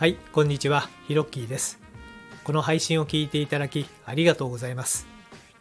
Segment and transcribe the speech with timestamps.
[0.00, 1.78] はい、こんにちは、ひろっきーです。
[2.42, 5.06] この配信を聞いていただきありがとうございます。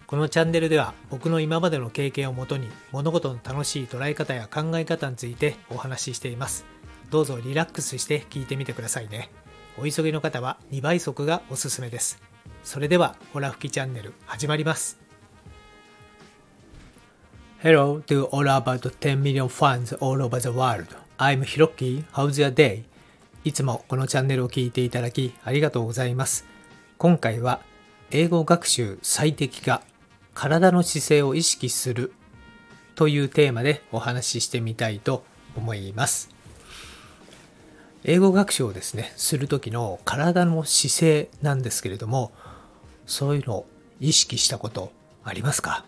[0.08, 6.64] このチャンネルでは僕の今までの経験をもとに物事の楽しい捉え方や考え方についてお話ししています。
[7.10, 9.30] どうぞリラックスして聞いてみてくださいね。
[9.78, 12.24] お急ぎの方は2倍速がおすすめです。
[12.64, 15.02] それでは、ホラ吹きチャンネル始まります。
[17.62, 20.96] Hello to all about 10 million fans all over the world.
[21.18, 22.06] I'm Hiroki.
[22.14, 22.84] How's your day?
[23.46, 26.46] いつもこのチャンネルを聞いていただきありがとうございます。
[26.98, 27.62] 今回は
[28.12, 29.82] 英語学習最適化
[30.34, 32.12] 体の姿勢を意識する
[32.96, 35.24] というテーマでお話ししてみたいと
[35.56, 36.30] 思います。
[38.04, 42.34] 英語学習をですね、する時の体の姿勢なんですけれども、
[43.06, 43.68] そういうのを
[44.02, 44.92] 意識したこと
[45.24, 45.86] ありますか？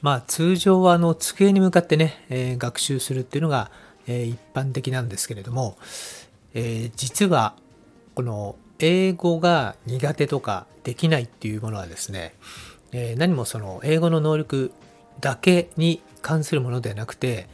[0.00, 3.70] まあ通常はあの机に向かってね、えー学習するっていうのが、
[4.10, 5.78] え一般的なんですけれども、
[6.54, 7.54] え実は
[8.14, 12.34] この英語が苦手とかできないっていうものはですね、
[12.92, 14.72] え何もその英語の能力
[15.20, 17.48] だけに関するものではなくて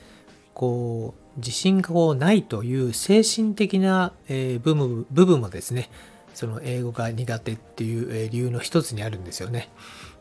[0.54, 5.90] こう自信がないという精神的な、え部分部分もですね
[6.34, 9.68] その英語が苦手っていう理由の一つにあるんですよね。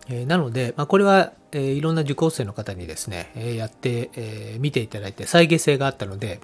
[0.07, 6.39] えなので、まあ、これは、えいろんな受講生の方にですね、えやって、え見ていただいて再現性があったので、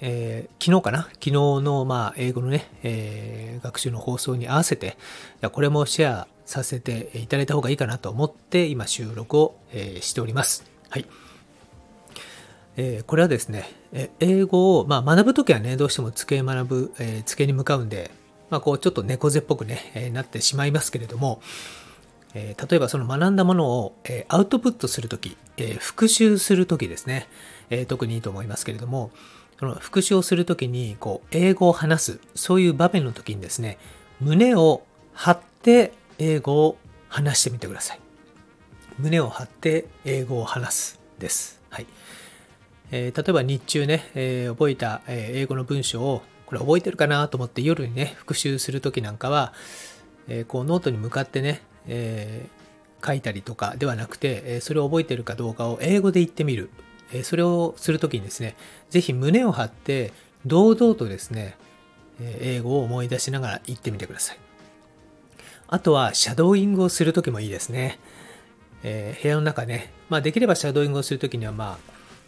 [0.00, 1.02] えー昨日かな？
[1.14, 4.90] 昨日の、まあ、英語のね、えー学習の放送に合わせて、い
[5.40, 10.64] やこれもシェアさせていただいた方がいいかなと思って、今収録を、えーしております。
[10.88, 11.06] はい。
[12.76, 18.12] えこれはですね、え英語を、まあ、学ぶときはね、どうしても机学ぶ、えー机に向かうんで、
[18.50, 21.42] まあ、こう、ちょっと猫背っぽくね、えなってしまいますけれども、
[22.34, 27.28] え例えばその学んだものを、えアウトプットするとき、え復習するときですね、
[27.70, 29.10] え特にいいと思いますけれども、
[29.58, 33.78] その復習をするときに、こう、英語を話す、そういう場面のときにですね、
[34.20, 34.82] 胸を
[35.14, 36.78] 張って英語を
[37.08, 38.00] 話してみてください。
[38.98, 41.60] 胸を張って英語を話すです。
[41.70, 41.86] はい。
[42.90, 49.52] え例えば日中ね、え覚えた、え英語の文章をこれ覚えてるかなと思って夜にね復習する時なんかは、
[50.28, 52.58] えこうノートに向かってね、えー
[53.04, 56.70] 書いたりとかではなくて、えそれを覚えてるかどうかを英語で言ってみる、
[57.12, 58.56] えそれをする時にですね
[58.90, 60.12] ぜひ胸を張って
[60.46, 61.56] 堂々とですね、
[62.20, 64.38] え英語を思い出しながら言ってみてください。
[65.68, 67.98] あとはシャドーイングをする時もいいですね。
[68.82, 71.78] えー部屋の中ね、まあ、できればシャドーイングをするときには、ま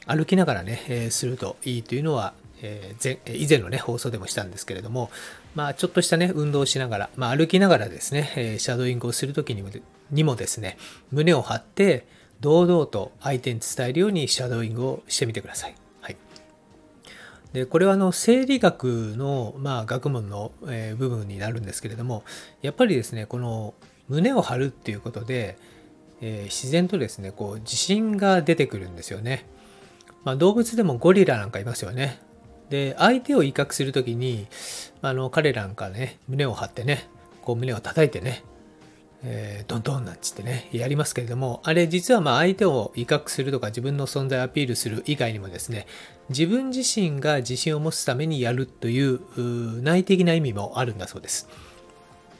[0.06, 5.10] あ、歩きながらね、えーするといいというのは、えー以前のね、放送でもしたんですけれども、
[5.54, 9.71] まあ、ちょっとしたね、運動をしながら、まあ、歩きながらですね、えーシャドーイングをするときにも
[10.10, 10.76] にもですね、
[11.12, 12.06] 胸を張って、
[12.41, 15.75] 堂々と相手に伝えるようにシャドーイングをしてみてください。
[16.00, 16.16] はい。
[17.53, 22.25] でこれはあの生理学の、まあ、学問の、えー部分になるんですけれども
[22.62, 23.75] やっぱりですねこの
[24.09, 25.59] 胸を張るっていうことで、
[26.20, 29.47] えー自然とですねこう自信が出てくるんですよね、
[30.25, 32.20] まあ、動物でもゴリラなんかいますよね
[32.70, 34.47] で相手を威嚇するときに
[35.03, 37.08] あの彼らなんかね胸を張ってね
[37.42, 38.44] こう胸を叩いてね
[39.22, 45.86] えードンドンなんつってね、やりますけれども、あれ実はまあ相手を威嚇するとか自分の存在をアピールする以外にもですね、
[46.31, 51.48] 自分自身が自信を持つためにやるというう内的な意味もあるんだそうです。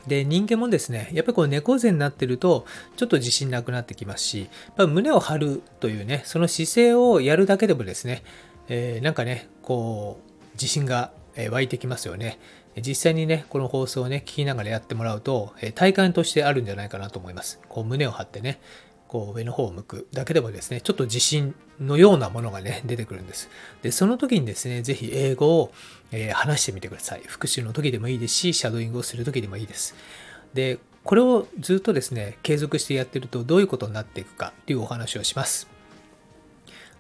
[0.07, 2.65] で、人間もですね、やっぱりこう猫背になってると、
[2.97, 8.23] ちょっと自信なくなってきますし、やっぱ胸を張るというね、その姿勢をやるだけでもですね、
[8.71, 11.11] えーなんかね、こう、自信が
[11.51, 12.39] 湧いてきますよね。
[12.77, 17.61] 実際にね、この放送をね、聞きながらやってもらうと、え体感としてあるんじゃないかなと思います。
[17.69, 18.61] こう胸を張ってね、
[19.09, 23.51] こう上の方を向くだけでもですね、ちょっと自信のようなものがね、出てくるんです。
[23.83, 25.73] で、その時にですね、ぜひ英語を、
[26.13, 27.23] えー話してみてください。
[27.27, 29.97] 復習の時でもいいですし、シャドーイングをする時でもいいです。
[30.55, 35.80] で、これをずっとですね、継続してやってるとどういうことになっていくかというお話をします。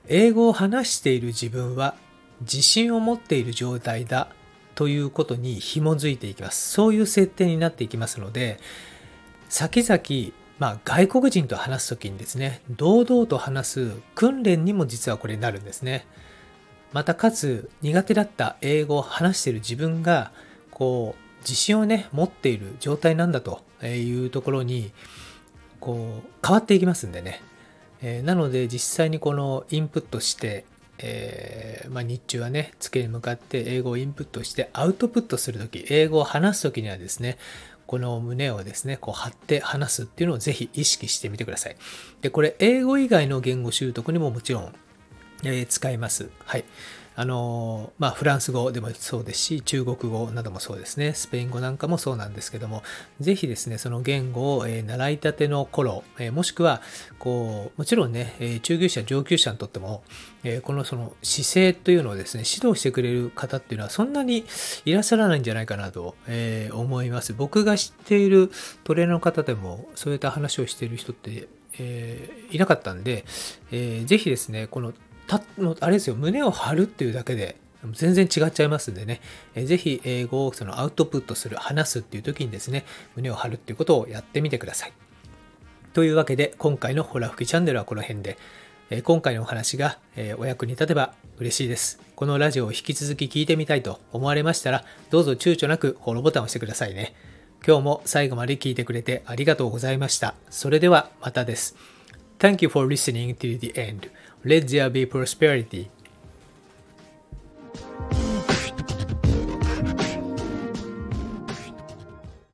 [0.08, 1.94] 英語を話している自分は
[2.41, 4.29] 自信を持っている状態だ
[4.75, 6.73] ということに紐づいていきます。
[6.73, 8.58] そういう設定になっていきますので、
[9.49, 16.06] 先々、まあ、外国人と話すときにですね、堂々と話す訓練にも実はこれになるんですね。
[16.93, 20.32] またかつ苦手だった英語を話している自分が
[20.70, 24.91] こう自信をね持っている状態なんだというところに
[25.79, 27.43] こう変わっていきますんでね、
[28.02, 30.64] えーなので実際にこのインプットして、
[30.99, 37.38] えーまあ、日中はね机に向かって英語をインプットしてアウトプットする時英語を話す時にはですね
[37.91, 41.76] この胸をですね、こう張って話すっていうのをぜひ意識してみてください。
[42.20, 44.75] で、これ、英語以外の言語習得にももちろん、
[45.43, 46.31] えー使います。
[46.44, 46.64] はい。
[47.21, 52.83] あの、まあ、フランス語でもそうですし、中国語などもそうですね、スペイン語なんかもそうなんですけども、
[53.21, 56.81] ぜひですね、その言語を、え習いたての頃、えもしくは、
[57.19, 60.03] こう、もちろんね、え中級者、上級者にとっても、
[60.45, 64.47] えこのその姿勢というのをですね、指導してくれる方っていうのはそんなに
[64.87, 67.35] いらっしゃらないんじゃないかなと、え思います。
[67.35, 68.51] 僕が知っている
[68.83, 73.27] トレーナーの方でも、そういった話をしている人って、えいなかったんで、
[73.73, 74.95] えー、ぜひですね、この
[75.31, 75.43] た
[75.81, 77.56] あれですよ、胸を張るっていうだけで、
[77.93, 79.21] 全然違っちゃいますんでね、
[79.55, 82.85] えー、ぜひ英語をそのアウトプットする、話すっていう時にですね、
[83.17, 84.93] 胸を張るっていうことをやってみてください。
[85.93, 88.38] というわけで、今回のホラ吹きチャンネルはこの辺で、
[88.91, 92.00] え今回のお話が、えお役に立てば嬉しいです。
[92.17, 97.15] このラジオを引き続き聞いてみたいと思われましたら、どうぞ躊躇なくフォローボタンを押してくださいね。
[97.67, 100.35] 今日も最後まで聞いてくれてありがとうございました。
[100.50, 101.76] それではまたです。
[102.38, 104.11] Thank you for listening to the end.
[104.43, 105.91] Let there be prosperity.